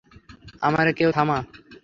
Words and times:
আমারে 0.61 0.91
কেউ 0.93 1.09
থামা। 1.11 1.37